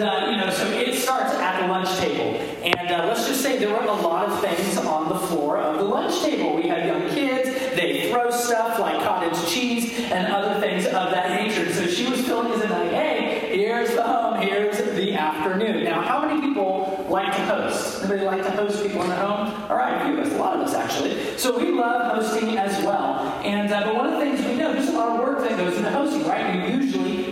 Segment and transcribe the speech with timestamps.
[0.00, 2.34] And, uh, you know, so it starts at the lunch table.
[2.62, 5.76] And uh, let's just say there were a lot of things on the floor of
[5.76, 6.56] the lunch table.
[6.56, 11.42] We had young kids, they throw stuff like cottage cheese and other things of that
[11.42, 11.70] nature.
[11.74, 15.84] So she was feeling as if, like, hey, here's the home, here's the afternoon.
[15.84, 18.02] Now, how many people like to host?
[18.02, 19.70] Anybody like to host people in their home?
[19.70, 21.36] All right, a few of us, a lot of us actually.
[21.36, 23.18] So we love hosting as well.
[23.44, 25.58] And uh, but one of the things we know, there's a lot of work that
[25.58, 26.54] goes into hosting, right?
[26.54, 27.29] You usually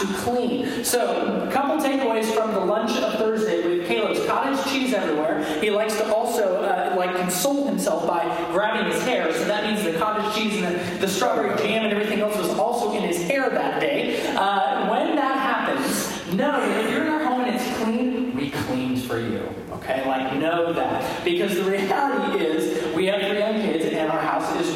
[0.00, 0.84] to clean.
[0.84, 5.44] So a couple takeaways from the lunch of Thursday with Caleb's cottage cheese everywhere.
[5.60, 9.32] He likes to also uh, like console himself by grabbing his hair.
[9.32, 12.50] So that means the cottage cheese and the, the strawberry jam and everything else was
[12.58, 14.20] also in his hair that day.
[14.36, 18.50] Uh, when that happens, know that if you're in our home and it's clean, we
[18.50, 19.48] cleaned for you.
[19.72, 23.40] Okay, like know that because the reality is we have three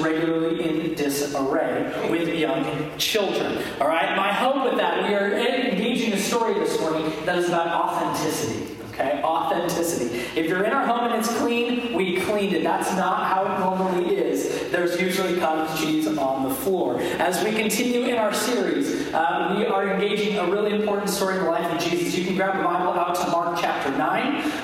[0.05, 3.63] regularly in disarray with young children.
[3.81, 7.49] All right, my hope with that we are engaging a story this morning that is
[7.49, 8.77] about authenticity.
[8.91, 10.21] Okay, authenticity.
[10.39, 12.63] If you're in our home and it's clean, we cleaned it.
[12.63, 14.71] That's not how it normally is.
[14.71, 17.01] There's usually cottage cheese on the floor.
[17.19, 21.45] As we continue in our series, uh, we are engaging a really important story in
[21.45, 22.17] the life of Jesus.
[22.17, 24.01] You can grab the Bible out to Mark chapter 9,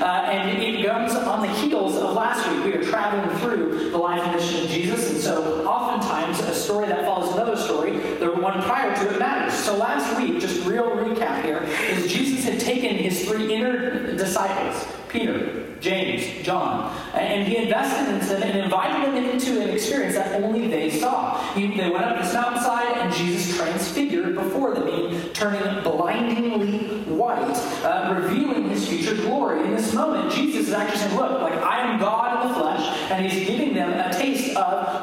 [0.00, 2.64] uh, and it comes on the heels of last week.
[2.64, 6.86] We are traveling through the life and mission of Jesus, and so oftentimes a story
[6.88, 9.54] that follows another story, the one prior to it matters.
[9.54, 14.86] So last week, just real recap here, is Jesus had taken his three inner disciples,
[15.08, 20.42] Peter, James, John, and he invested in them and invited them into an experience that
[20.42, 21.40] only they saw.
[21.54, 28.20] He, they went up this mountainside, and Jesus transfigured before them, turning blindingly white, uh,
[28.20, 29.64] revealing his future glory.
[29.64, 33.10] In this moment, Jesus is actually saying, Look, like I am God in the flesh,
[33.10, 34.99] and he's giving them a taste of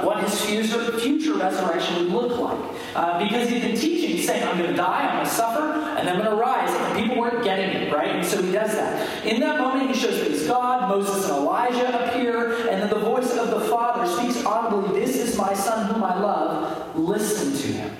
[0.78, 2.60] what the future, resurrection would look like.
[2.96, 5.62] Uh, because he'd been teaching, saying, I'm going to die, I'm going to suffer,
[6.00, 6.70] and I'm going to rise.
[6.70, 8.16] And people weren't getting it, right?
[8.16, 9.26] And so he does that.
[9.26, 10.90] In that moment, he shows that he's God.
[10.90, 15.38] Moses and Elijah appear, and then the voice of the Father speaks audibly, This is
[15.38, 16.96] my Son whom I love.
[16.98, 17.98] Listen to him.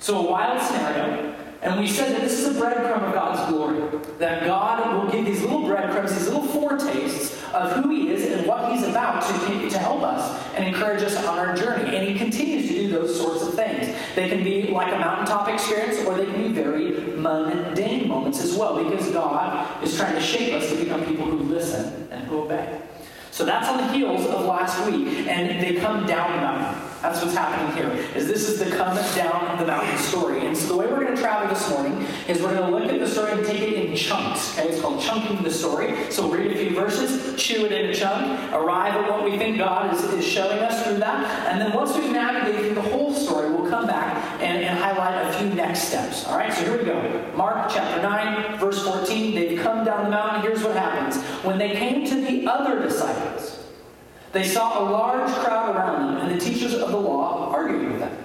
[0.00, 1.34] So, a wild scenario.
[1.60, 3.80] And we said that this is a breadcrumb of God's glory.
[4.18, 8.46] That God will give these little breadcrumbs, these little foretastes of who He is and
[8.46, 11.96] what He's about to, to help us and encourage us on our journey.
[11.96, 13.94] And He continues to do those sorts of things.
[14.14, 18.56] They can be like a mountaintop experience, or they can be very mundane moments as
[18.56, 22.42] well, because God is trying to shape us to become people who listen and who
[22.42, 22.80] obey.
[23.38, 26.82] So that's on the heels of last week, and they come down the mountain.
[27.00, 27.88] That's what's happening here.
[28.16, 30.44] Is this is the come down the mountain story.
[30.44, 32.92] And so the way we're going to travel this morning is we're going to look
[32.92, 34.58] at the story and take it in chunks.
[34.58, 36.10] Okay, it's called chunking the story.
[36.10, 39.38] So we'll read a few verses, chew it in a chunk, arrive at what we
[39.38, 42.90] think God is, is showing us through that, and then once we've navigated through the
[42.90, 43.07] whole
[43.78, 46.26] come back and, and highlight a few next steps.
[46.26, 47.32] All right, so here we go.
[47.36, 49.34] Mark chapter 9, verse 14.
[49.34, 50.42] They've come down the mountain.
[50.42, 51.22] Here's what happens.
[51.44, 53.66] When they came to the other disciples,
[54.32, 58.00] they saw a large crowd around them, and the teachers of the law arguing with
[58.00, 58.24] them.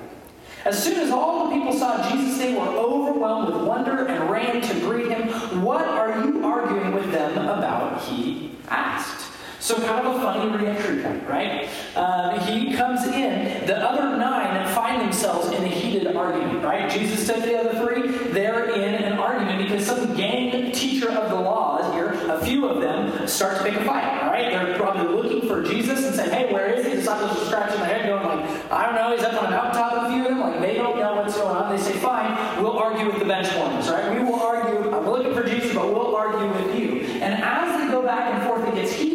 [0.65, 4.61] As soon as all the people saw Jesus, they were overwhelmed with wonder and ran
[4.61, 5.27] to greet him.
[5.61, 8.01] What are you arguing with them about?
[8.01, 9.32] He asked.
[9.63, 11.69] So, kind of a funny reentry point, right?
[11.95, 16.91] Uh, he comes in, the other nine find themselves in a heated argument, right?
[16.91, 21.35] Jesus took the other three, they're in an argument because some gang teacher of the
[21.35, 24.51] laws here, a few of them, start to pick a fight, right?
[24.51, 26.91] They're probably looking for Jesus and saying, hey, where is he?
[26.91, 29.51] The disciples are scratching their head, going like, I don't know, he's up on a
[29.51, 30.39] mountaintop with a few of them.
[30.41, 31.73] Like, they don't know what's going on.
[31.73, 34.13] They say, fine, we'll argue with the bench warmers, right?
[34.13, 36.99] We will argue, I'm looking for Jesus, but we'll argue with you.
[37.23, 39.13] And as they go back and forth, it gets heated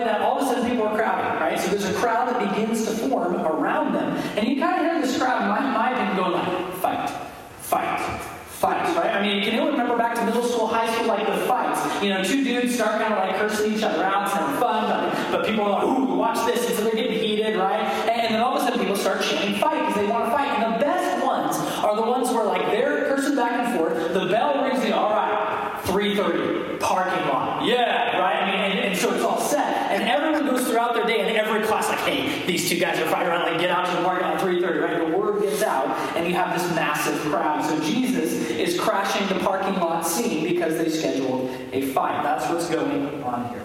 [0.00, 1.58] that all of a sudden people are crowding, right?
[1.58, 4.16] So there's a crowd that begins to form around them.
[4.36, 7.10] And you kind of hear this crowd, in my, my opinion, going like, fight,
[7.58, 9.14] fight, fight, right?
[9.14, 12.02] I mean, can anyone remember back to middle school, high school, like the fights?
[12.02, 14.84] You know, two dudes start kind of like cursing each other out, it's having fun,
[14.88, 17.80] but, but people are like, ooh, watch this, and so they're getting heated, right?
[18.08, 20.48] And then all of a sudden people start chanting fight because they want to fight.
[20.48, 24.26] And the best ones are the ones where like they're cursing back and forth, the
[24.26, 27.66] bell rings, the all right, 3.30, parking lot.
[27.66, 28.42] Yeah, right?
[28.42, 29.90] I mean, and, and so it's all set.
[29.92, 33.08] And everyone goes throughout their day, and every class like, hey, these two guys are
[33.08, 35.10] fighting around, like, get out to the parking lot at 3.30, right?
[35.10, 37.64] The word gets out, and you have this massive crowd.
[37.64, 42.22] So Jesus is crashing the parking lot scene because they scheduled a fight.
[42.22, 43.64] That's what's going on here.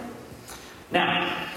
[0.91, 1.47] Now,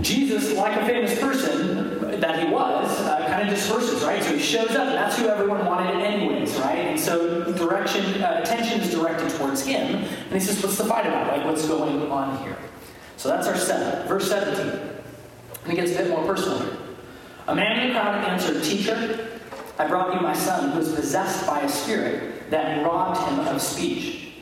[0.00, 4.22] Jesus, like a famous person that he was, uh, kind of disperses, right?
[4.22, 6.78] So he shows up, and that's who everyone wanted anyways, right?
[6.78, 11.06] And so direction, uh, attention is directed towards him, and he says, "What's the fight
[11.06, 11.28] about?
[11.28, 12.56] Like, what's going on here?"
[13.16, 14.08] So that's our setup.
[14.08, 14.89] Verse 17.
[15.70, 16.76] And it gets a bit more personal here.
[17.46, 19.38] A man in the crowd answered, Teacher,
[19.78, 23.62] I brought you my son who is possessed by a spirit that robbed him of
[23.62, 24.32] speech.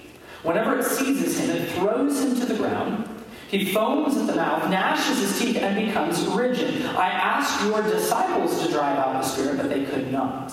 [0.42, 3.06] Whenever it seizes him, it throws him to the ground.
[3.48, 6.86] He foams at the mouth, gnashes his teeth, and becomes rigid.
[6.86, 10.50] I asked your disciples to drive out the spirit, but they could not.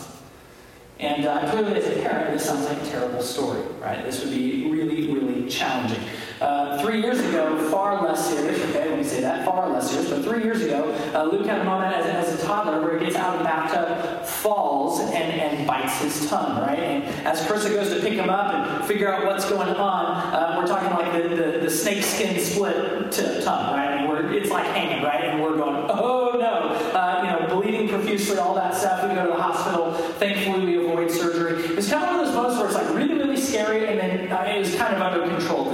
[1.00, 4.04] And uh, clearly, as a parent, this sounds like a terrible story, right?
[4.04, 6.04] This would be really, really challenging.
[6.40, 10.10] Uh, three years ago, far less serious, okay, let me say that, far less serious,
[10.10, 13.06] but three years ago, uh, Luke had a moment as, as, a toddler where he
[13.06, 16.80] gets out of the bathtub, falls, and, and bites his tongue, right?
[16.80, 20.58] And as Carissa goes to pick him up and figure out what's going on, uh,
[20.58, 23.98] we're talking like the, the, the snake skin split to tongue, right?
[23.98, 25.24] And we're, it's like hanging, right?
[25.24, 29.02] And we're going, oh no, uh, you know, bleeding profusely, all that stuff.
[29.08, 29.94] We go to the hospital.
[30.20, 31.64] Thankfully, we avoid surgery.
[31.76, 34.32] It's kind of one of those moments where it's like really, really scary, and then
[34.32, 35.66] uh, it was kind of under control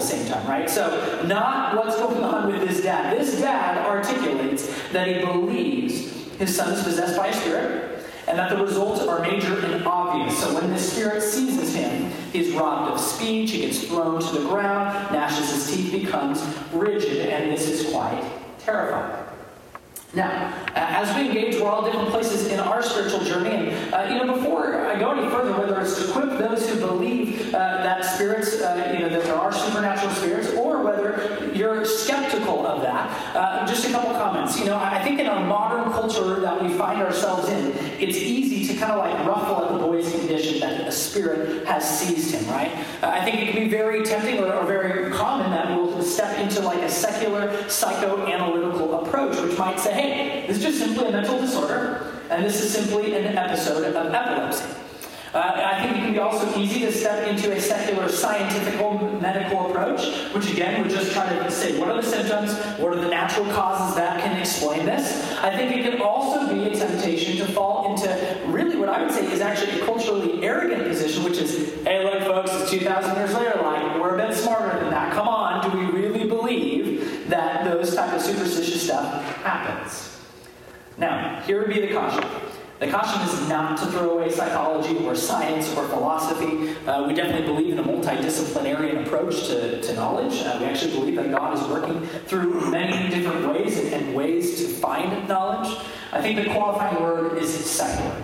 [0.47, 0.69] right?
[0.69, 3.17] So, not what's going on with this dad.
[3.17, 8.49] This dad articulates that he believes his son is possessed by a spirit, and that
[8.49, 10.41] the results are major and obvious.
[10.41, 14.47] So, when the spirit seizes him, he's robbed of speech, he gets thrown to the
[14.47, 18.23] ground, gnashes his teeth, becomes rigid, and this is quite
[18.59, 19.20] terrifying.
[20.13, 23.69] Now, as we engage, we're all different places in our spiritual journey.
[23.69, 26.81] And, uh, you know, before I go any further, whether it's to equip those who
[26.81, 31.85] believe uh, that spirits, uh, you know, that there are supernatural spirits, or whether you're
[31.85, 34.59] skeptical of that, uh, just a couple comments.
[34.59, 37.71] You know, I think in our modern culture that we find ourselves in,
[38.01, 41.99] it's easy to kind of like ruffle at the boy's condition that a spirit has
[41.99, 42.71] seized him, right?
[43.01, 46.37] Uh, I think it can be very tempting or, or very common that we'll step
[46.37, 51.11] into like a secular psychoanalytical approach, which might say, hey, this is just simply a
[51.11, 54.65] mental disorder, and this is simply an episode of epilepsy.
[55.33, 58.81] Uh, I think it can be also easy to step into a secular scientific
[59.21, 62.99] medical approach, which again would just try to say what are the symptoms, what are
[62.99, 65.31] the natural causes that can explain this.
[65.37, 69.11] I think it can also be a temptation to fall into really what I would
[69.11, 73.33] say is actually a culturally arrogant position, which is, hey, look, folks, it's 2,000 years
[73.33, 75.13] later, like, we're a bit smarter than that.
[75.13, 75.50] Come on,
[78.21, 80.19] superstitious stuff happens?
[80.97, 82.23] Now, here would be the caution.
[82.79, 86.75] The caution is not to throw away psychology or science or philosophy.
[86.87, 90.41] Uh, we definitely believe in a multidisciplinary approach to, to knowledge.
[90.41, 94.57] Uh, we actually believe that God is working through many different ways and, and ways
[94.59, 95.77] to find knowledge.
[96.11, 98.15] I think the qualifying word is secular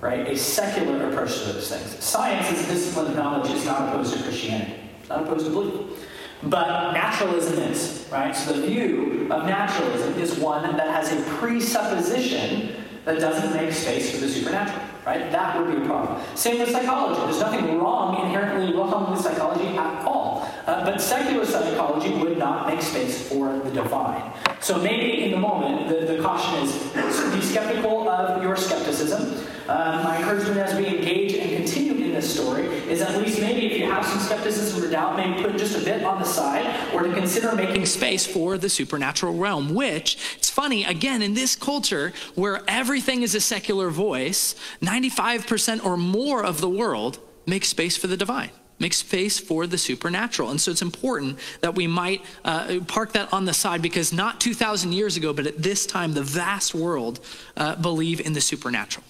[0.00, 0.28] right?
[0.28, 2.04] A secular approach to those things.
[2.04, 5.52] Science as a discipline of knowledge is not opposed to Christianity, it's not opposed to
[5.52, 6.05] belief.
[6.42, 8.34] But naturalism is, right?
[8.34, 12.74] So the view of naturalism is one that has a presupposition
[13.04, 15.30] that doesn't make space for the supernatural, right?
[15.30, 16.20] That would be a problem.
[16.34, 17.20] Same with psychology.
[17.22, 20.48] There's nothing wrong, inherently wrong with psychology at all.
[20.66, 24.32] Uh, but secular psychology would not make space for the divine.
[24.60, 29.45] So maybe in the moment, the, the caution is be skeptical of your skepticism.
[29.68, 33.66] Um, my encouragement as we engage and continue in this story is at least maybe
[33.66, 36.94] if you have some skepticism or doubt, maybe put just a bit on the side
[36.94, 41.56] or to consider making space for the supernatural realm, which it's funny, again, in this
[41.56, 47.96] culture where everything is a secular voice, 95% or more of the world makes space
[47.96, 50.50] for the divine make space for the supernatural.
[50.50, 54.38] And so it's important that we might uh, park that on the side because not
[54.38, 57.20] 2,000 years ago, but at this time, the vast world
[57.56, 59.02] uh, believe in the supernatural.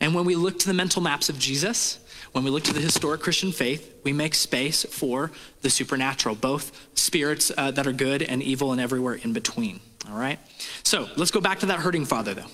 [0.00, 1.98] And when we look to the mental maps of Jesus,
[2.32, 5.32] when we look to the historic Christian faith, we make space for
[5.62, 9.80] the supernatural, both spirits uh, that are good and evil and everywhere in between.
[10.08, 10.38] All right?
[10.82, 12.50] So let's go back to that hurting father, though.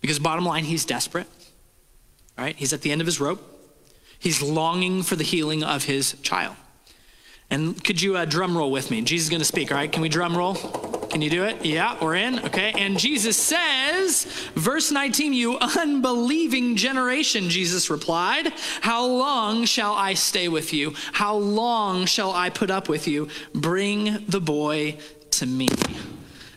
[0.00, 1.26] Because bottom line, he's desperate.
[2.38, 2.56] All right?
[2.56, 3.42] He's at the end of his rope.
[4.18, 6.56] He's longing for the healing of his child.
[7.50, 9.00] And could you uh, drum roll with me?
[9.02, 9.90] Jesus is going to speak, all right?
[9.90, 10.54] Can we drum roll?
[11.10, 11.64] Can you do it?
[11.64, 12.38] Yeah, we're in.
[12.40, 12.72] Okay.
[12.76, 14.24] And Jesus says,
[14.54, 20.94] verse 19, you unbelieving generation, Jesus replied, How long shall I stay with you?
[21.12, 23.28] How long shall I put up with you?
[23.54, 24.98] Bring the boy
[25.32, 25.68] to me.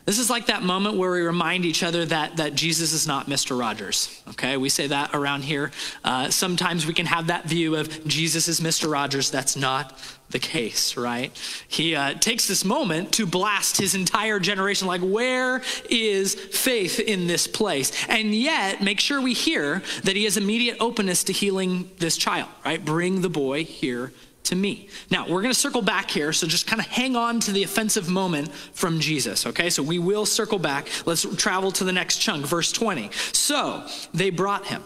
[0.06, 3.28] This is like that moment where we remind each other that, that Jesus is not
[3.28, 3.58] Mr.
[3.58, 4.22] Rogers.
[4.32, 5.72] Okay, we say that around here.
[6.04, 8.92] Uh, sometimes we can have that view of Jesus is Mr.
[8.92, 9.30] Rogers.
[9.30, 9.98] That's not
[10.32, 11.32] the case, right?
[11.68, 17.28] He uh, takes this moment to blast his entire generation like, where is faith in
[17.28, 17.92] this place?
[18.08, 22.50] And yet, make sure we hear that he has immediate openness to healing this child,
[22.66, 22.84] right?
[22.84, 24.12] Bring the boy here
[24.44, 24.90] to me.
[25.10, 27.64] Now, we're going to circle back here, so just kind of hang on to the
[27.64, 29.70] offensive moment from Jesus, okay?
[29.70, 30.88] So we will circle back.
[31.06, 33.12] Let's travel to the next chunk, verse 20.
[33.34, 34.84] So they brought him.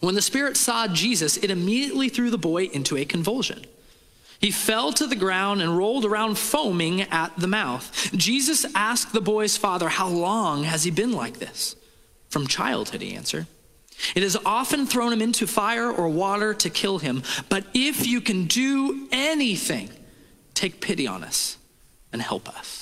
[0.00, 3.64] When the Spirit saw Jesus, it immediately threw the boy into a convulsion.
[4.40, 8.10] He fell to the ground and rolled around foaming at the mouth.
[8.14, 11.76] Jesus asked the boy's father, How long has he been like this?
[12.28, 13.46] From childhood, he answered.
[14.14, 17.22] It has often thrown him into fire or water to kill him.
[17.48, 19.88] But if you can do anything,
[20.52, 21.56] take pity on us
[22.12, 22.75] and help us.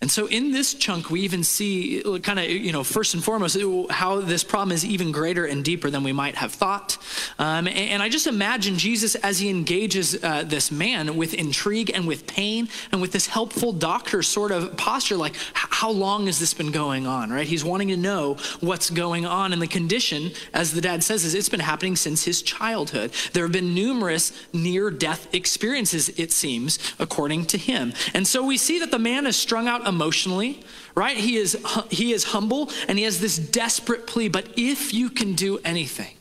[0.00, 3.58] And so in this chunk, we even see, kind of, you know, first and foremost,
[3.90, 6.98] how this problem is even greater and deeper than we might have thought.
[7.36, 11.90] Um, and, and, I just imagine Jesus as he engages uh, this man with intrigue
[11.92, 16.38] and with pain and with this helpful doctor sort of posture, like, how long has
[16.38, 17.46] this been going on, right?
[17.46, 19.52] He's wanting to know what's going on.
[19.52, 23.10] And the condition, as the dad says, is it's been happening since his childhood.
[23.32, 27.94] There have been numerous near death experiences, it seems, according to him.
[28.14, 30.62] And so we see that the man is strung out emotionally,
[30.94, 31.16] right?
[31.16, 31.58] He is,
[31.90, 34.28] he is humble and he has this desperate plea.
[34.28, 36.16] But if you can do anything,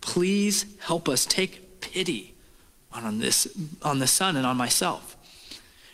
[0.00, 2.34] please help us take pity
[2.92, 3.46] on on this,
[3.82, 5.16] on the son and on myself.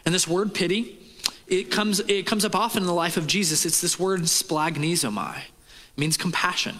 [0.05, 0.99] And this word pity,
[1.47, 3.67] it comes, it comes up often in the life of Jesus.
[3.67, 5.39] It's this word splanchnizomai.
[5.39, 6.77] It means compassion.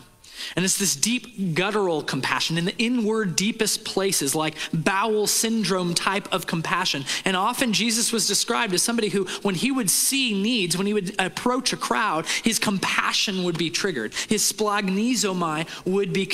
[0.57, 6.33] And it's this deep guttural compassion in the inward deepest places, like bowel syndrome type
[6.33, 7.05] of compassion.
[7.25, 10.95] And often Jesus was described as somebody who, when he would see needs, when he
[10.95, 14.15] would approach a crowd, his compassion would be triggered.
[14.29, 16.29] His splanchnizomai would be,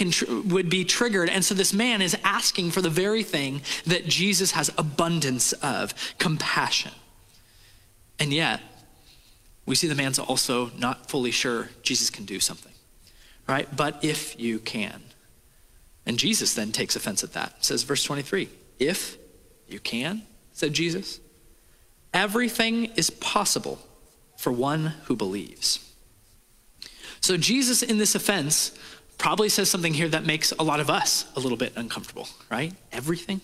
[0.53, 1.29] would be triggered.
[1.29, 5.95] And so this man is asking for the very thing that Jesus has abundance of
[6.19, 6.93] compassion.
[8.19, 8.61] And yet,
[9.67, 12.68] we see the man's also not fully sure Jesus can do something
[13.49, 13.75] right?
[13.75, 15.03] But if you can.
[16.07, 17.65] And Jesus then takes offense at that.
[17.65, 19.19] says, verse 23, if
[19.67, 21.21] you can, said Jesus,
[22.15, 23.79] everything is possible
[24.37, 25.93] for one who believes.
[27.21, 28.79] So Jesus, in this offense,
[29.19, 32.73] probably says something here that makes a lot of us a little bit uncomfortable, right?
[32.93, 33.41] Everything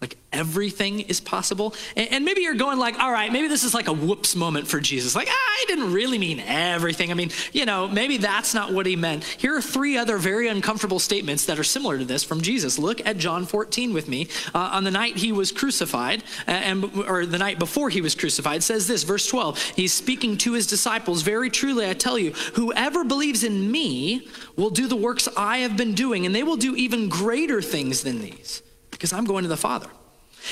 [0.00, 1.74] like everything is possible.
[1.94, 4.80] And, maybe you're going like, all right, maybe this is like a whoops moment for
[4.80, 5.14] Jesus.
[5.14, 7.10] Like, ah, I didn't really mean everything.
[7.10, 9.24] I mean, you know, maybe that's not what he meant.
[9.24, 12.78] Here are three other very uncomfortable statements that are similar to this from Jesus.
[12.78, 14.28] Look at John 14 with me.
[14.54, 18.62] Uh, on the night he was crucified, and or the night before he was crucified,
[18.62, 19.58] says this, verse 12.
[19.76, 21.22] He's speaking to his disciples.
[21.22, 25.76] Very truly, I tell you, whoever believes in me will do the works I have
[25.76, 28.62] been doing, and they will do even greater things than these
[29.00, 29.88] because I'm going to the Father.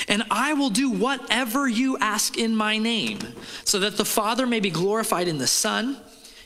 [0.07, 3.19] And I will do whatever you ask in my name,
[3.63, 5.97] so that the Father may be glorified in the Son.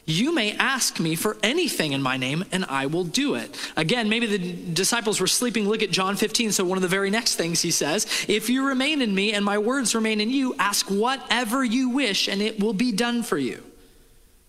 [0.06, 3.58] You may ask me for anything in my name, and I will do it.
[3.78, 5.70] Again, maybe the disciples were sleeping.
[5.70, 6.52] Look at John 15.
[6.52, 9.46] So, one of the very next things he says If you remain in me and
[9.46, 13.38] my words remain in you, ask whatever you wish, and it will be done for
[13.38, 13.64] you.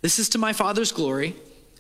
[0.03, 1.37] This is to my Father's glory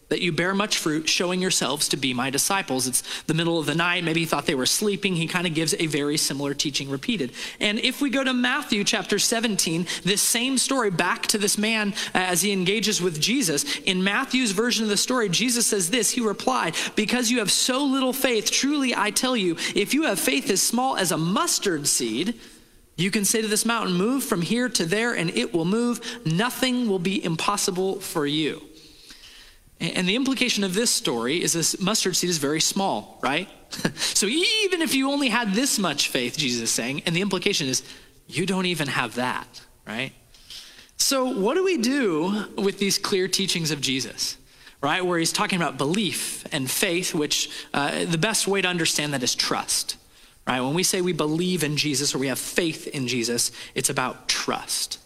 [0.08, 2.86] that you bear much fruit, showing yourselves to be my disciples.
[2.86, 4.04] It's the middle of the night.
[4.04, 5.16] Maybe he thought they were sleeping.
[5.16, 7.32] He kind of gives a very similar teaching repeated.
[7.60, 11.94] And if we go to Matthew chapter 17, this same story back to this man
[12.12, 13.78] as he engages with Jesus.
[13.80, 17.84] In Matthew's version of the story, Jesus says this He replied, Because you have so
[17.84, 21.86] little faith, truly I tell you, if you have faith as small as a mustard
[21.86, 22.38] seed,
[22.96, 26.00] you can say to this mountain, Move from here to there, and it will move.
[26.24, 28.62] Nothing will be impossible for you.
[29.80, 33.48] And the implication of this story is this mustard seed is very small, right?
[33.96, 37.66] so even if you only had this much faith, Jesus is saying, and the implication
[37.66, 37.82] is
[38.26, 40.12] you don't even have that, right?
[40.96, 44.36] So what do we do with these clear teachings of Jesus?
[44.80, 49.14] Right, where he's talking about belief and faith, which uh, the best way to understand
[49.14, 49.96] that is trust.
[50.46, 53.88] Right, when we say we believe in Jesus or we have faith in Jesus, it's
[53.88, 54.98] about trust.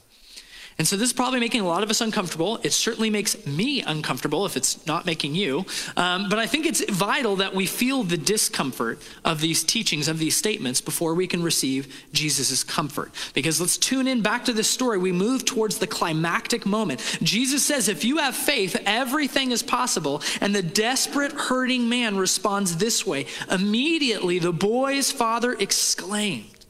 [0.78, 2.60] And so this is probably making a lot of us uncomfortable.
[2.62, 5.66] It certainly makes me uncomfortable if it's not making you.
[5.96, 10.20] Um, but I think it's vital that we feel the discomfort of these teachings, of
[10.20, 13.10] these statements, before we can receive Jesus' comfort.
[13.34, 14.98] Because let's tune in back to this story.
[14.98, 17.00] We move towards the climactic moment.
[17.22, 20.22] Jesus says, if you have faith, everything is possible.
[20.40, 23.26] And the desperate, hurting man responds this way.
[23.50, 26.66] Immediately, the boy's father exclaimed,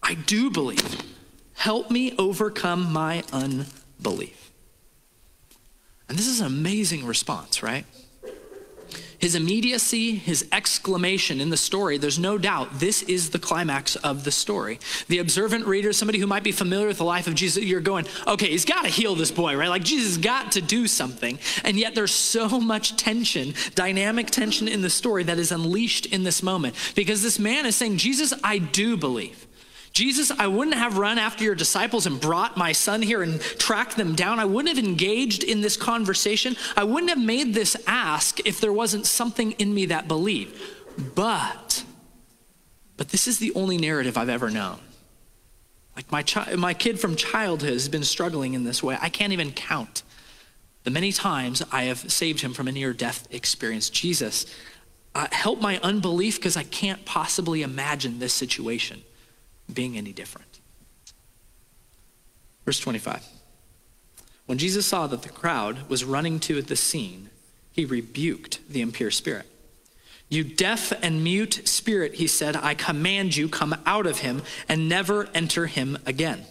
[0.00, 1.13] I do believe.
[1.54, 4.52] Help me overcome my unbelief.
[6.08, 7.86] And this is an amazing response, right?
[9.18, 14.24] His immediacy, his exclamation in the story, there's no doubt this is the climax of
[14.24, 14.78] the story.
[15.08, 18.06] The observant reader, somebody who might be familiar with the life of Jesus, you're going,
[18.26, 19.70] okay, he's got to heal this boy, right?
[19.70, 21.38] Like Jesus got to do something.
[21.64, 26.22] And yet there's so much tension, dynamic tension in the story that is unleashed in
[26.22, 29.43] this moment because this man is saying, Jesus, I do believe.
[29.94, 33.96] Jesus, I wouldn't have run after your disciples and brought my son here and tracked
[33.96, 34.40] them down.
[34.40, 36.56] I wouldn't have engaged in this conversation.
[36.76, 40.60] I wouldn't have made this ask if there wasn't something in me that believed.
[41.14, 41.84] But,
[42.96, 44.80] but this is the only narrative I've ever known.
[45.94, 48.98] Like my, chi- my kid from childhood has been struggling in this way.
[49.00, 50.02] I can't even count
[50.82, 53.90] the many times I have saved him from a near death experience.
[53.90, 54.44] Jesus,
[55.14, 59.04] uh, help my unbelief because I can't possibly imagine this situation
[59.72, 60.60] being any different.
[62.64, 63.24] Verse 25.
[64.46, 67.30] When Jesus saw that the crowd was running to the scene,
[67.72, 69.46] he rebuked the impure spirit.
[70.28, 74.88] You deaf and mute spirit, he said, I command you, come out of him and
[74.88, 76.44] never enter him again.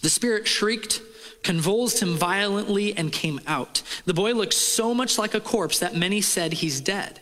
[0.00, 1.02] The spirit shrieked,
[1.42, 3.82] convulsed him violently, and came out.
[4.04, 7.20] The boy looked so much like a corpse that many said he's dead.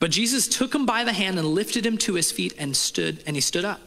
[0.00, 3.22] But Jesus took him by the hand and lifted him to his feet and stood,
[3.26, 3.80] and he stood up.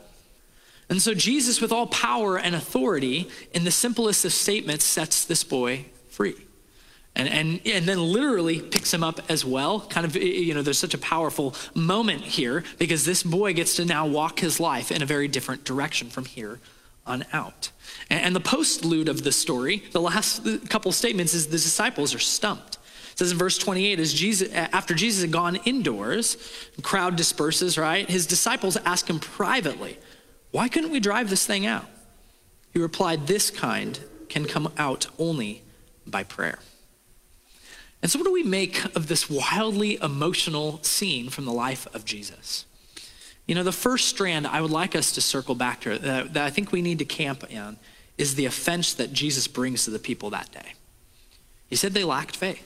[0.92, 5.42] And so Jesus, with all power and authority, in the simplest of statements, sets this
[5.42, 6.36] boy free.
[7.16, 9.80] And, and, and then literally picks him up as well.
[9.80, 13.86] Kind of, you know, there's such a powerful moment here because this boy gets to
[13.86, 16.60] now walk his life in a very different direction from here
[17.06, 17.72] on out.
[18.10, 22.20] And, and the postlude of the story, the last couple statements, is the disciples are
[22.20, 22.80] stumped.
[23.14, 26.36] It says in verse 28, as Jesus, after Jesus had gone indoors,
[26.82, 28.10] crowd disperses, right?
[28.10, 29.98] His disciples ask him privately,
[30.52, 31.86] why couldn't we drive this thing out?
[32.74, 35.64] He replied, This kind can come out only
[36.06, 36.60] by prayer.
[38.02, 42.06] And so, what do we make of this wildly emotional scene from the life of
[42.06, 42.66] Jesus?
[43.46, 46.46] You know, the first strand I would like us to circle back to that, that
[46.46, 47.78] I think we need to camp in
[48.18, 50.74] is the offense that Jesus brings to the people that day.
[51.68, 52.66] He said they lacked faith,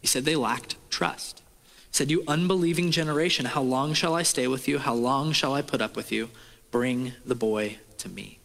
[0.00, 1.42] he said they lacked trust.
[1.66, 4.78] He said, You unbelieving generation, how long shall I stay with you?
[4.78, 6.30] How long shall I put up with you?
[6.74, 8.40] Bring the boy to me.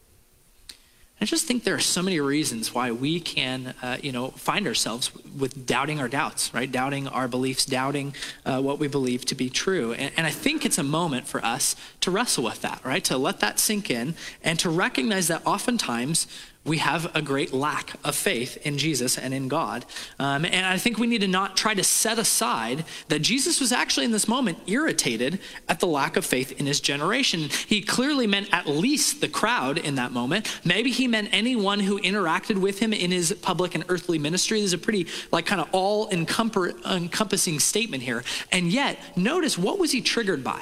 [1.19, 4.67] I just think there are so many reasons why we can, uh, you know, find
[4.67, 6.71] ourselves with doubting our doubts, right?
[6.71, 8.13] Doubting our beliefs, doubting
[8.45, 9.93] uh, what we believe to be true.
[9.93, 13.03] And, and, I think it's a moment for us to wrestle with that, right?
[13.05, 16.27] To let that sink in and to recognize that oftentimes
[16.69, 19.85] we have a great lack of faith in Jesus and in God.
[20.19, 23.71] Um, and I think we need to not try to set aside that Jesus was
[23.71, 27.49] actually in this moment irritated at the lack of faith in his generation.
[27.67, 30.59] He clearly meant at least the crowd in that moment.
[30.63, 34.59] Maybe he meant anyone who interacted with him in his public and earthly ministry.
[34.59, 38.23] There's a pretty, like, kind of all encompassing statement here.
[38.51, 40.61] And yet, notice what was he triggered by?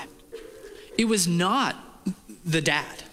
[0.98, 1.76] It was not
[2.46, 3.04] the dad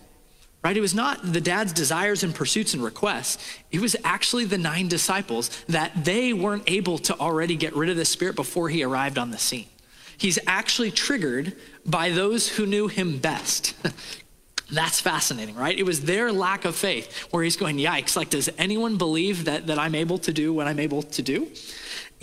[0.64, 0.76] right?
[0.76, 3.38] It was not the dad's desires and pursuits and requests.
[3.70, 7.96] It was actually the nine disciples that they weren't able to already get rid of
[7.96, 9.66] the spirit before he arrived on the scene.
[10.16, 13.74] He's actually triggered by those who knew him best.
[14.72, 15.78] That's fascinating, right?
[15.78, 19.66] It was their lack of faith where he's going, yikes, like, does anyone believe that,
[19.66, 21.48] that I'm able to do what I'm able to do?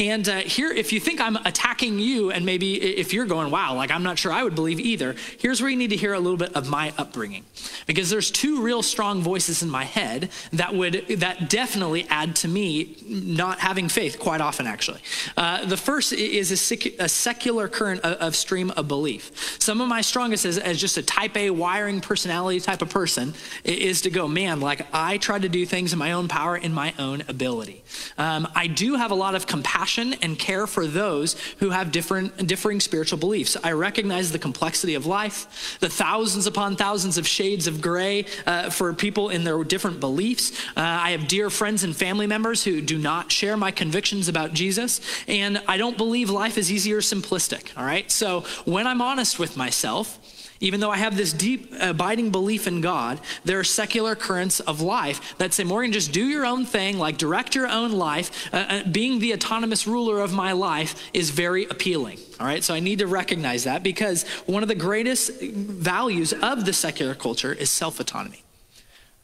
[0.01, 3.75] And uh, here, if you think I'm attacking you, and maybe if you're going, wow,
[3.75, 6.19] like I'm not sure I would believe either, here's where you need to hear a
[6.19, 7.45] little bit of my upbringing.
[7.85, 12.47] Because there's two real strong voices in my head that would, that definitely add to
[12.47, 15.01] me not having faith quite often, actually.
[15.37, 19.59] Uh, the first is a, sec- a, secular current of, of, stream of belief.
[19.59, 23.35] Some of my strongest as, as just a type A wiring personality type of person
[23.63, 26.73] is to go, man, like I try to do things in my own power, in
[26.73, 27.83] my own ability.
[28.17, 31.91] Um, I do have a lot of compassion compassion and care for those who have
[31.91, 33.57] different, differing spiritual beliefs.
[33.63, 38.69] I recognize the complexity of life, the thousands upon thousands of shades of gray uh,
[38.69, 40.51] for people in their different beliefs.
[40.77, 44.53] Uh, I have dear friends and family members who do not share my convictions about
[44.53, 48.09] Jesus, and I don't believe life is easy or simplistic, all right?
[48.11, 50.19] So when I'm honest with myself,
[50.61, 54.79] even though I have this deep, abiding belief in God, there are secular currents of
[54.79, 58.53] life that say, Morgan, just do your own thing, like direct your own life.
[58.53, 62.19] Uh, uh, being the autonomous ruler of my life is very appealing.
[62.39, 66.65] All right, so I need to recognize that because one of the greatest values of
[66.65, 68.43] the secular culture is self autonomy,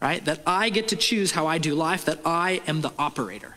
[0.02, 0.26] right?
[0.26, 3.57] That I get to choose how I do life, that I am the operator.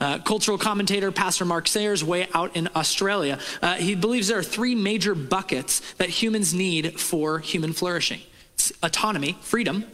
[0.00, 4.42] Uh, cultural commentator Pastor Mark Sayers, way out in Australia, uh, he believes there are
[4.42, 8.20] three major buckets that humans need for human flourishing
[8.54, 9.84] it's autonomy, freedom,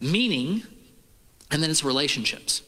[0.00, 0.62] meaning,
[1.50, 2.62] and then it's relationships.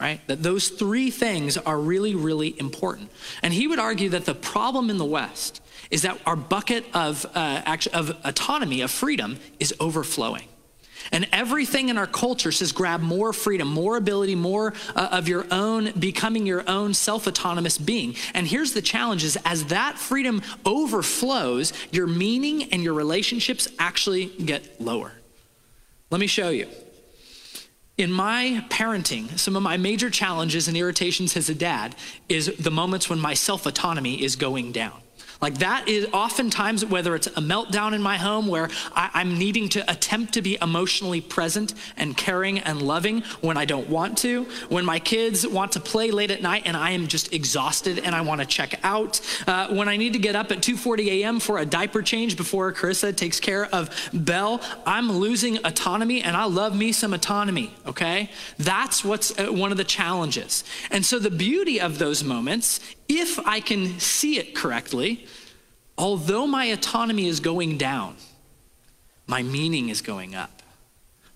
[0.00, 0.20] Right?
[0.26, 3.10] That those three things are really, really important.
[3.42, 7.24] And he would argue that the problem in the West is that our bucket of,
[7.34, 10.48] uh, of autonomy, of freedom, is overflowing.
[11.12, 15.46] And everything in our culture says grab more freedom, more ability, more uh, of your
[15.50, 18.16] own, becoming your own self autonomous being.
[18.32, 24.26] And here's the challenge is as that freedom overflows, your meaning and your relationships actually
[24.26, 25.12] get lower.
[26.10, 26.68] Let me show you.
[27.96, 31.94] In my parenting, some of my major challenges and irritations as a dad
[32.28, 35.03] is the moments when my self autonomy is going down.
[35.44, 39.68] Like that is oftentimes, whether it's a meltdown in my home where I, am needing
[39.70, 44.44] to attempt to be emotionally present and caring and loving when I don't want to,
[44.70, 48.14] when my kids want to play late at night and I am just exhausted and
[48.14, 51.40] I want to check out, uh, when I need to get up at 2:40 a.m.
[51.40, 56.44] for a diaper change before Carissa takes care of Belle, I'm losing autonomy and I
[56.44, 57.74] love me some autonomy.
[57.86, 60.64] Okay, that's what's uh, one of the challenges.
[60.90, 65.26] And so the beauty of those moments if I can see it correctly,
[65.96, 68.16] although my autonomy is going down,
[69.26, 70.62] my meaning is going up.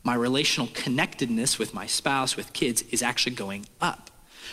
[0.02, 4.10] My relational connectedness with my spouse, with kids, is actually going up.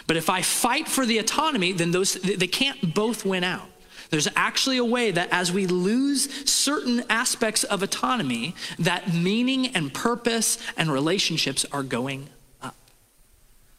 [0.08, 3.68] But if I fight for the autonomy, then those they can't both win out.
[4.10, 9.94] There's actually a way that as we lose certain aspects of autonomy, that meaning and
[9.94, 12.30] purpose and relationships are going
[12.62, 12.76] up.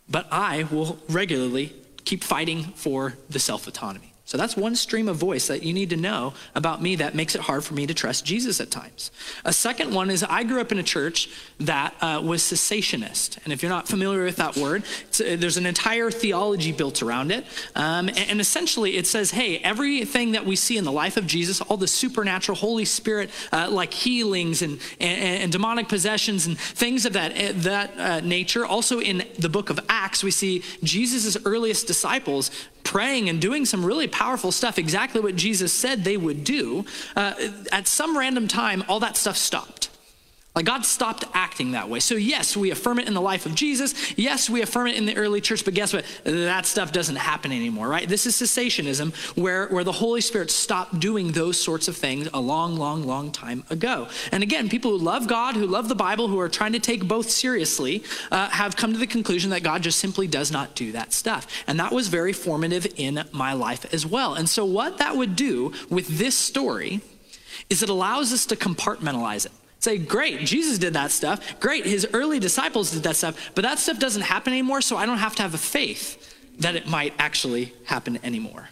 [0.09, 1.75] But I will regularly
[2.07, 4.16] keep fighting for the self autonomy.
[4.27, 7.37] So that's one stream of voice that you need to know about me that makes
[7.37, 9.13] it hard for me to trust Jesus at times.
[9.45, 13.39] A second one is I grew up in a church that uh, was cessationist.
[13.45, 17.31] And if you're not familiar with that word, uh, there's an entire theology built around
[17.31, 17.45] it.
[17.77, 21.29] Um, and, and, essentially it says, hey, everything that we see in the life of
[21.29, 26.59] Jesus, all the supernatural Holy Spirit, uh, like healings and, and, and, demonic possessions and
[26.59, 28.67] things of that, uh, that uh, nature.
[28.67, 32.51] Also in the book of Acts, we see Jesus' earliest disciples
[32.97, 36.83] praying and doing some really powerful stuff, exactly what Jesus said they would do,
[37.15, 37.35] uh,
[37.71, 39.91] at some random time, all that stuff stopped.
[40.57, 42.01] Like God stopped acting that way.
[42.01, 44.17] So, yes, we affirm it in the life of Jesus.
[44.17, 46.07] Yes, we affirm it in the early church, but guess what?
[46.25, 48.09] That stuff doesn't happen anymore, right?
[48.09, 52.41] This is cessationism where, where the Holy Spirit stopped doing those sorts of things a
[52.41, 54.09] long, long, long time ago.
[54.33, 57.07] And again, people who love God, who love the Bible, who are trying to take
[57.07, 60.91] both seriously, uh, have come to the conclusion that God just simply does not do
[60.93, 61.47] that stuff.
[61.67, 64.33] And that was very formative in my life as well.
[64.33, 67.03] And so, what that would do with this story
[67.69, 69.53] is it allows us to compartmentalize it.
[69.87, 71.61] Say, great, Jesus did that stuff.
[71.61, 75.07] Great, his early disciples did that stuff, but that stuff doesn't happen anymore, so I
[75.07, 78.69] don't have to have a faith that it might actually happen anymore.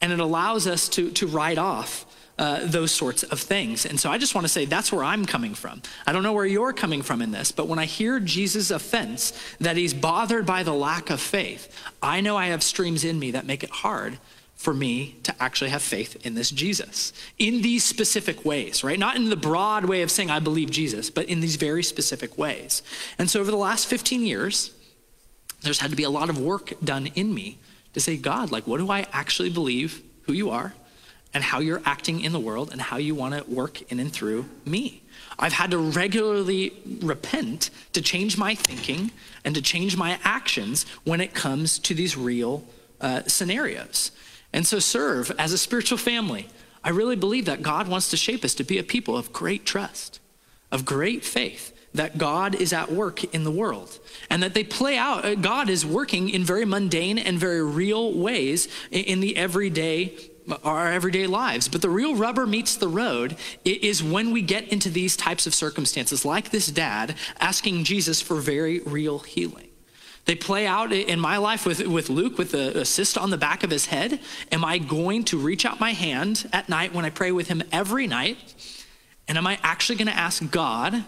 [0.00, 2.06] And it allows us to, to write off
[2.38, 3.84] uh, those sorts of things.
[3.84, 5.82] And so I just want to say that's where I'm coming from.
[6.06, 9.34] I don't know where you're coming from in this, but when I hear Jesus' offense
[9.60, 11.68] that he's bothered by the lack of faith,
[12.02, 14.18] I know I have streams in me that make it hard
[14.56, 18.98] for me to actually have faith in this Jesus in these specific ways, right?
[18.98, 22.38] Not in the broad way of saying I believe Jesus, but in these very specific
[22.38, 22.82] ways.
[23.18, 24.70] And so over the last 15 years,
[25.62, 27.58] there's had to be a lot of work done in me
[27.94, 30.74] to say, God, like, what do I actually believe who you are
[31.34, 34.12] and how you're acting in the world and how you want to work in and
[34.12, 35.02] through me?
[35.38, 39.10] I've had to regularly repent to change my thinking
[39.44, 42.64] and to change my actions when it comes to these real
[43.00, 44.12] uh, scenarios.
[44.52, 46.48] And so serve as a spiritual family.
[46.84, 49.64] I really believe that God wants to shape us to be a people of great
[49.64, 50.20] trust,
[50.70, 53.98] of great faith, that God is at work in the world,
[54.30, 58.12] and that they play out, uh, God is working in very mundane and very real
[58.12, 60.14] ways in the everyday
[60.64, 61.68] our everyday lives.
[61.68, 65.54] But the real rubber meets the road is when we get into these types of
[65.54, 69.68] circumstances, like this dad asking Jesus for very real healing.
[70.24, 73.64] They play out in my life with, with Luke with a, cyst on the back
[73.64, 74.20] of his head.
[74.52, 77.62] Am I going to reach out my hand at night when I pray with him
[77.72, 78.38] every night?
[79.26, 81.04] And am I actually going to ask God,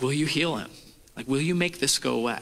[0.00, 0.70] will you heal him?
[1.14, 2.40] Like, will you make this go away?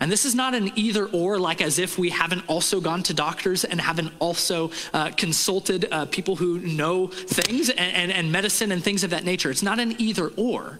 [0.00, 3.14] And this is not an either or, like as if we haven't also gone to
[3.14, 8.70] doctors and haven't also uh, consulted uh, people who know things and, and, and medicine
[8.70, 9.50] and things of that nature.
[9.50, 10.78] It's not an either or.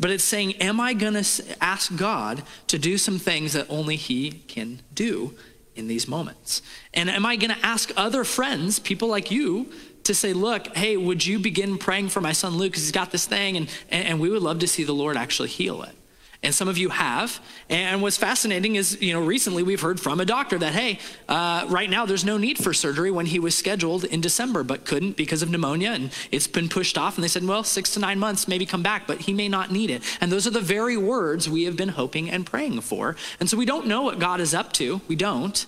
[0.00, 3.96] But it's saying, Am I going to ask God to do some things that only
[3.96, 5.34] He can do
[5.76, 6.62] in these moments?
[6.94, 9.70] And am I going to ask other friends, people like you,
[10.04, 13.12] to say, Look, hey, would you begin praying for my son Luke because he's got
[13.12, 15.94] this thing and, and we would love to see the Lord actually heal it?
[16.42, 17.40] And some of you have.
[17.68, 20.98] And what's fascinating is, you know, recently we've heard from a doctor that, hey,
[21.28, 24.86] uh, right now there's no need for surgery when he was scheduled in December, but
[24.86, 27.16] couldn't because of pneumonia, and it's been pushed off.
[27.16, 29.70] And they said, well, six to nine months, maybe come back, but he may not
[29.70, 30.02] need it.
[30.20, 33.16] And those are the very words we have been hoping and praying for.
[33.38, 35.02] And so we don't know what God is up to.
[35.08, 35.66] We don't.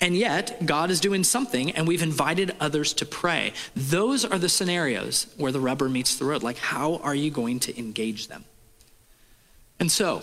[0.00, 3.52] And yet, God is doing something, and we've invited others to pray.
[3.76, 6.42] Those are the scenarios where the rubber meets the road.
[6.42, 8.44] Like, how are you going to engage them?
[9.82, 10.22] And so,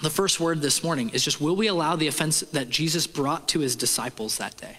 [0.00, 3.46] the first word this morning is just will we allow the offense that Jesus brought
[3.48, 4.78] to his disciples that day?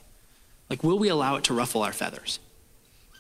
[0.71, 2.39] Like, will we allow it to ruffle our feathers?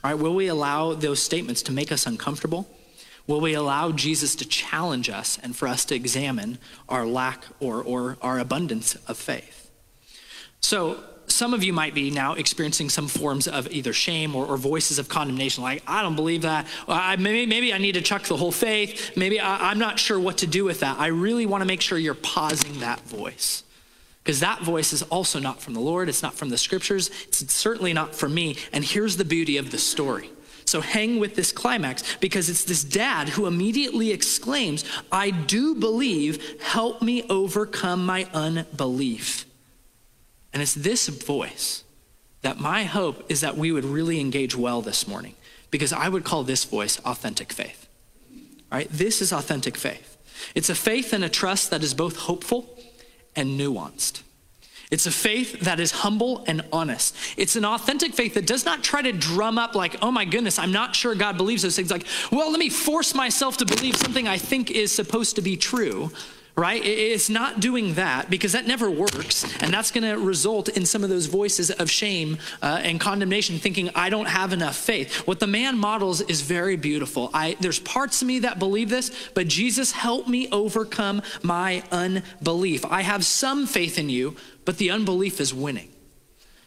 [0.03, 2.67] All right, will we allow those statements to make us uncomfortable?
[3.27, 6.57] Will we allow Jesus to challenge us and for us to examine
[6.89, 9.69] our lack or, or our abundance of faith?
[10.61, 14.57] So, some of you might be now experiencing some forms of either shame or, or
[14.57, 16.67] voices of condemnation, like, I don't believe that.
[16.87, 19.15] I, maybe, maybe I need to chuck the whole faith.
[19.17, 20.99] Maybe I, I'm not sure what to do with that.
[20.99, 23.63] I really want to make sure you're pausing that voice.
[24.23, 27.53] Because that voice is also not from the Lord, it's not from the scriptures, it's
[27.53, 28.57] certainly not from me.
[28.73, 30.31] And here's the beauty of the story.
[30.65, 36.59] So hang with this climax because it's this dad who immediately exclaims, I do believe,
[36.59, 39.44] help me overcome my unbelief.
[40.55, 41.83] And it's this voice
[42.41, 45.35] that my hope is that we would really engage well this morning
[45.69, 47.89] because I would call this voice authentic faith.
[48.71, 48.87] All right?
[48.89, 50.15] This is authentic faith.
[50.55, 52.69] It's a faith and a trust that is both hopeful
[53.35, 54.21] and nuanced.
[54.91, 57.17] It's a faith that is humble and honest.
[57.35, 60.57] It's an authentic faith that does not try to drum up, like, oh my goodness,
[60.57, 61.91] I'm not sure God believes those things.
[61.91, 65.57] Like, well, let me force myself to believe something I think is supposed to be
[65.57, 66.11] true
[66.57, 66.81] right?
[66.85, 69.45] It's not doing that because that never works.
[69.61, 73.59] And that's going to result in some of those voices of shame uh, and condemnation,
[73.59, 75.27] thinking, I don't have enough faith.
[75.27, 77.29] What the man models is very beautiful.
[77.33, 82.85] I, there's parts of me that believe this, but Jesus, help me overcome my unbelief.
[82.85, 85.89] I have some faith in you, but the unbelief is winning.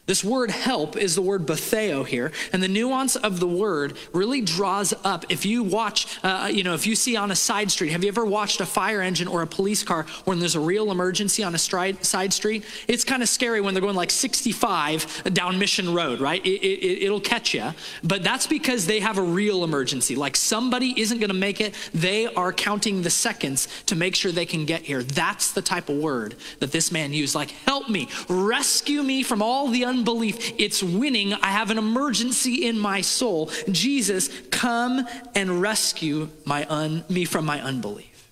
[0.09, 4.41] This word help is the word boetheo here, and the nuance of the word really
[4.41, 5.27] draws up.
[5.29, 8.09] If you watch, uh, you know, if you see on a side street, have you
[8.09, 11.55] ever watched a fire engine or a police car when there's a real emergency on
[11.55, 12.65] a stride, side street?
[12.89, 16.43] It's kind of scary when they're going like 65 down Mission Road, right?
[16.43, 20.17] It, it, it'll catch you, but that's because they have a real emergency.
[20.17, 24.33] Like somebody isn't going to make it, they are counting the seconds to make sure
[24.33, 25.03] they can get here.
[25.03, 27.35] That's the type of word that this man used.
[27.35, 30.53] Like, help me, rescue me from all the un unbelief.
[30.59, 31.35] It's winning.
[31.35, 33.51] I have an emergency in my soul.
[33.71, 38.31] Jesus, come and rescue my un, me from my unbelief.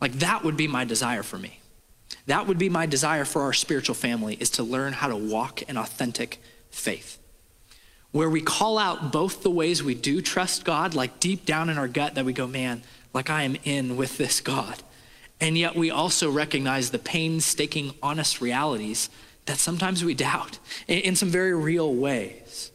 [0.00, 1.60] Like that would be my desire for me.
[2.26, 5.62] That would be my desire for our spiritual family is to learn how to walk
[5.62, 7.18] in authentic faith.
[8.12, 11.78] Where we call out both the ways we do trust God, like deep down in
[11.78, 12.82] our gut that we go, man,
[13.12, 14.82] like I am in with this God.
[15.40, 19.10] And yet we also recognize the painstaking, honest realities
[19.46, 22.70] that sometimes we doubt in some very real ways.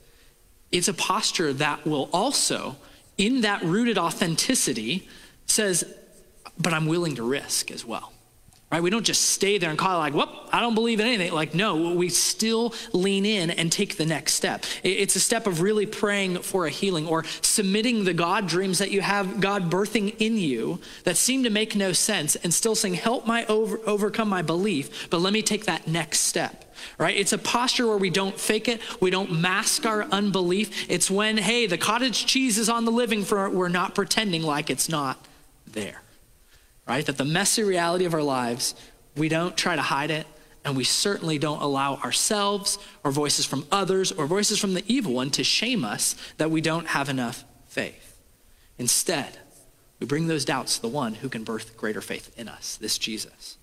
[0.71, 2.77] It's a posture that will also,
[3.17, 5.07] in that rooted authenticity,
[5.45, 5.83] says,
[6.57, 8.13] but I'm willing to risk as well
[8.71, 8.81] right?
[8.81, 11.33] We don't just stay there and call it like, whoop, I don't believe in anything.
[11.33, 14.63] Like, no, we still lean in and take the next step.
[14.81, 18.89] It's a step of really praying for a healing or submitting the God dreams that
[18.91, 22.93] you have God birthing in you that seem to make no sense and still saying,
[22.93, 26.65] help my over, overcome my belief, but let me take that next step.
[26.97, 27.15] Right?
[27.15, 28.81] It's a posture where we don't fake it.
[28.99, 30.89] We don't mask our unbelief.
[30.89, 34.71] It's when, hey, the cottage cheese is on the living floor, we're not pretending like
[34.71, 35.23] it's not
[35.67, 36.01] there
[36.87, 37.05] right?
[37.05, 38.75] That the messy reality of our lives,
[39.15, 40.27] we don't try to hide it,
[40.63, 45.13] and we certainly don't allow ourselves or voices from others or voices from the evil
[45.13, 48.19] one to shame us that we don't have enough faith.
[48.77, 49.37] Instead,
[49.99, 52.97] we bring those doubts to the one who can birth greater faith in us, this
[52.97, 53.57] Jesus.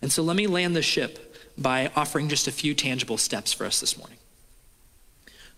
[0.00, 3.64] And so let me land the ship by offering just a few tangible steps for
[3.64, 4.18] us this morning.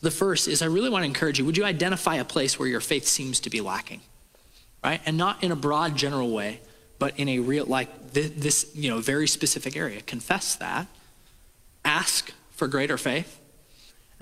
[0.00, 2.68] The first is I really want to encourage you would you identify a place where
[2.68, 4.02] your faith seems to be lacking?
[4.82, 5.00] Right?
[5.06, 6.60] And not in a broad, general way,
[7.04, 10.00] but in a real, like this, this, you know, very specific area.
[10.00, 10.86] Confess that.
[11.84, 13.38] Ask for greater faith.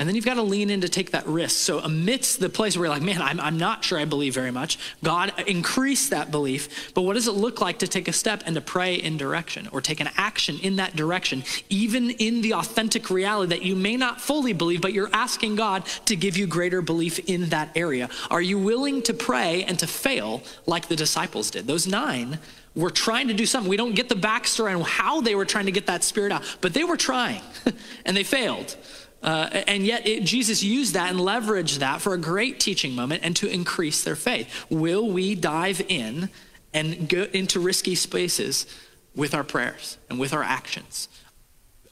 [0.03, 1.57] And then you've got to lean in to take that risk.
[1.59, 4.51] So, amidst the place where you're like, man, I'm, I'm not sure I believe very
[4.51, 6.93] much, God increase that belief.
[6.93, 9.69] But what does it look like to take a step and to pray in direction
[9.71, 13.97] or take an action in that direction, even in the authentic reality that you may
[13.97, 18.09] not fully believe, but you're asking God to give you greater belief in that area?
[18.29, 21.69] Are you willing to pray and to fail like the disciples did?
[21.69, 22.41] Those nine
[22.75, 23.71] were trying to do something.
[23.71, 26.43] We don't get the backstory on how they were trying to get that spirit out,
[26.61, 27.43] but they were trying
[28.05, 28.77] and they failed.
[29.23, 33.23] Uh, and yet, it, Jesus used that and leveraged that for a great teaching moment
[33.23, 34.65] and to increase their faith.
[34.69, 36.29] Will we dive in
[36.75, 38.67] and go into risky spaces
[39.15, 41.09] with our prayers and with our actions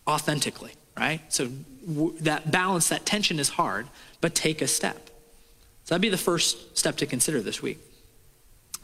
[0.09, 1.21] authentically, right?
[1.29, 1.51] So,
[1.87, 3.87] w- that balance, that tension is hard,
[4.21, 5.11] but take a step.
[5.85, 7.79] So, that'd be the first step to consider this week.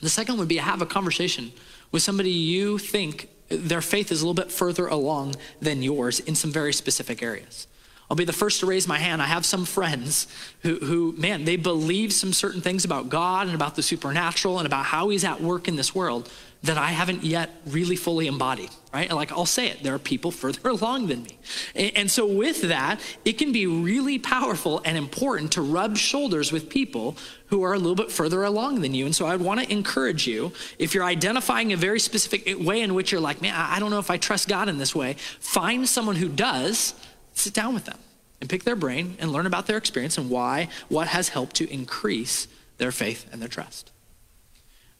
[0.01, 1.53] The second would be have a conversation
[1.91, 6.35] with somebody you think their faith is a little bit further along than yours in
[6.35, 7.67] some very specific areas.
[8.09, 9.21] I'll be the first to raise my hand.
[9.21, 10.29] I have some friends
[10.61, 14.67] who, who, man, they believe some certain things about God and about the supernatural and
[14.67, 16.31] about how He's at work in this world
[16.63, 19.11] that I haven't yet really fully embodied, right?
[19.11, 21.39] Like I'll say it, there are people further along than me.
[21.75, 26.69] And so with that, it can be really powerful and important to rub shoulders with
[26.69, 27.17] people
[27.47, 29.07] who are a little bit further along than you.
[29.07, 32.95] And so I'd want to encourage you, if you're identifying a very specific way in
[32.95, 35.89] which you're like, man, I don't know if I trust God in this way, find
[35.89, 36.95] someone who does
[37.37, 37.99] sit down with them
[38.41, 41.73] and pick their brain and learn about their experience and why, what has helped to
[41.73, 43.93] increase their faith and their trust.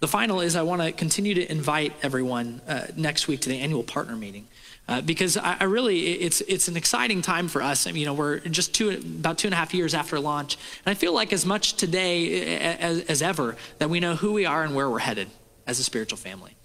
[0.01, 3.59] The final is I want to continue to invite everyone uh, next week to the
[3.59, 4.47] annual partner meeting.
[4.89, 7.87] Uh, because I, I, really, it's it's an exciting time for us.
[7.87, 10.57] I mean, you know, we're just two about two and a half years after launch,
[10.85, 14.47] and I feel like as much today as, as ever that we know who we
[14.47, 15.29] are and where we're headed
[15.67, 16.56] as a spiritual family.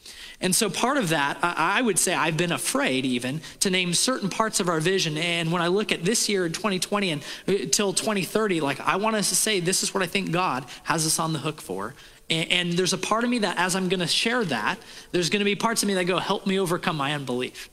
[0.42, 4.30] And so part of that, I would say I've been afraid even to name certain
[4.30, 5.18] parts of our vision.
[5.18, 9.16] And when I look at this year in 2020 and uh, 2030, like I want
[9.16, 11.94] us to say, this is what I think God has us on the hook for.
[12.30, 14.80] And, there's a part of me that as I'm going to share that,
[15.12, 17.70] there's going to be parts of me that go, help me overcome my unbelief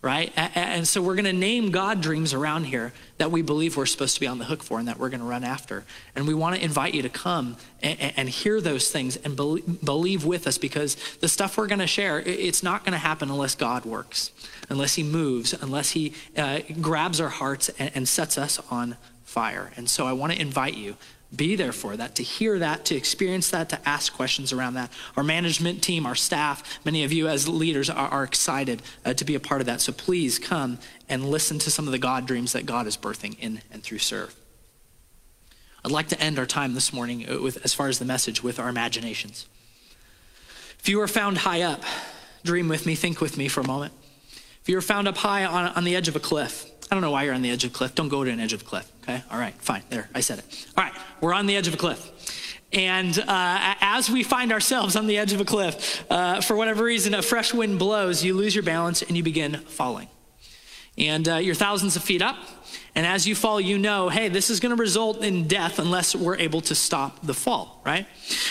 [0.00, 0.32] right?
[0.36, 4.14] And so we're going to name God dreams around here that we believe we're supposed
[4.14, 5.84] to be on the hook for and that we're going to run after.
[6.14, 10.46] And we want to invite you to come and, hear those things and believe with
[10.46, 13.84] us because the stuff we're going to share, it's not going to happen unless God
[13.84, 14.30] works,
[14.68, 19.72] unless He moves, unless He uh, grabs our hearts and sets us on fire.
[19.76, 20.96] And so I want to invite you
[21.34, 24.90] be there for that, to hear that, to experience that, to ask questions around that.
[25.16, 29.24] Our management team, our staff, many of you as leaders are, are excited uh, to
[29.24, 29.82] be a part of that.
[29.82, 33.38] So please come and listen to some of the God dreams that God is birthing
[33.40, 34.34] in and through Serve.
[35.84, 38.42] I'd like to end our time this morning uh, with, as far as the message,
[38.42, 39.46] with our imaginations.
[40.80, 41.82] If you are found high up,
[42.42, 43.92] dream with me, think with me for a moment.
[44.62, 47.02] If you are found up high on, on the edge of a cliff, I don't
[47.02, 47.94] know why you're on the edge of a cliff.
[47.94, 49.22] Don't go to an edge of a cliff, okay?
[49.30, 49.82] All right, fine.
[49.90, 50.66] There, I said it.
[50.76, 52.10] All right, we're on the edge of a cliff.
[52.72, 56.84] And uh, as we find ourselves on the edge of a cliff, uh, for whatever
[56.84, 60.08] reason, a fresh wind blows, you lose your balance and you begin falling.
[60.98, 62.36] And uh, you're thousands of feet up.
[62.94, 66.14] And as you fall, you know, hey, this is going to result in death unless
[66.14, 68.06] we're able to stop the fall, right?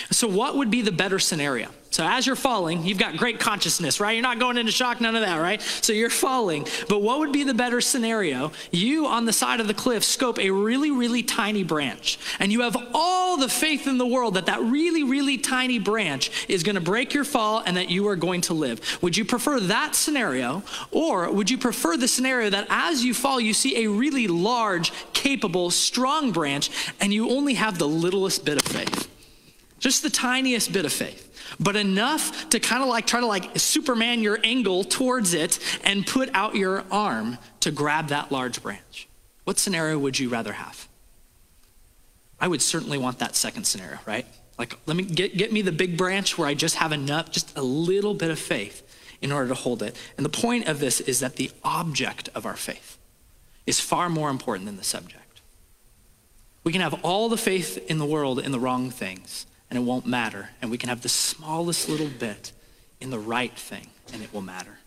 [0.10, 1.70] So, what would be the better scenario?
[1.90, 4.12] So as you're falling, you've got great consciousness, right?
[4.12, 5.62] You're not going into shock, none of that, right?
[5.62, 6.68] So you're falling.
[6.90, 8.52] But what would be the better scenario?
[8.72, 12.62] You on the side of the cliff scope a really, really tiny branch, and you
[12.62, 16.76] have all the faith in the world that that really, really tiny branch is going
[16.76, 19.02] to break your fall and that you are going to live.
[19.02, 23.40] Would you prefer that scenario, or would you prefer the scenario that as you fall,
[23.40, 26.70] you see a really large, capable, strong branch,
[27.00, 29.08] and you only have the littlest bit of faith?
[29.80, 31.27] Just the tiniest bit of faith
[31.60, 36.06] but enough to kind of like try to like Superman your angle towards it and
[36.06, 39.08] put out your arm to grab that large branch.
[39.44, 40.88] What scenario would you rather have?
[42.40, 44.26] I would certainly want that second scenario, right?
[44.60, 47.58] Like, let me get, get me the big branch where I just have enough, just
[47.58, 48.84] a little bit of faith
[49.22, 49.96] in order to hold it.
[50.18, 52.98] And the point of this is that the object of our faith
[53.66, 55.42] is far more important than the subject.
[56.64, 59.84] We can have all the faith in the world in the wrong things, and it
[59.84, 60.50] won't matter.
[60.62, 62.52] And we can have the smallest little bit
[63.00, 64.80] in the right thing and it will matter.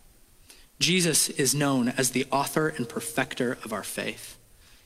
[0.79, 4.37] Jesus is known as the author and perfecter of our faith.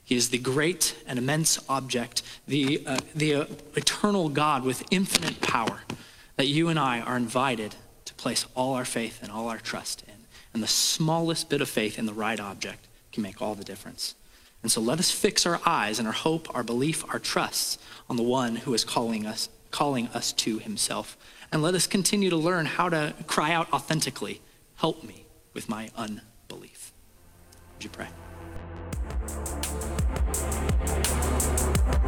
[0.03, 5.41] He is the great and immense object, the, uh, the uh, eternal God with infinite
[5.41, 5.81] power
[6.35, 10.03] that you and I are invited to place all our faith and all our trust
[10.07, 10.13] in.
[10.53, 14.15] And the smallest bit of faith in the right object can make all the difference.
[14.61, 17.77] And so let us fix our eyes and our hope, our belief, our trusts
[18.09, 21.17] on the one who is calling us calling us to himself.
[21.51, 24.39] And let us continue to learn how to cry out authentically,
[24.77, 26.91] Help me with my unbelief.
[27.75, 28.07] Would you pray?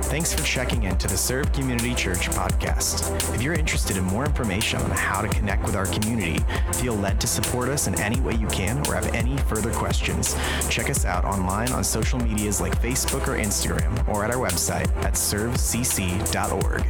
[0.03, 3.35] Thanks for checking in to the Serve Community Church podcast.
[3.35, 7.21] If you're interested in more information on how to connect with our community, feel led
[7.21, 10.35] to support us in any way you can, or have any further questions,
[10.69, 14.87] check us out online on social medias like Facebook or Instagram, or at our website
[15.03, 16.83] at servecc.org.